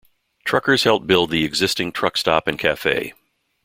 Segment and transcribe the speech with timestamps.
[0.45, 3.13] Truckers helped build the existing truck stop and cafe.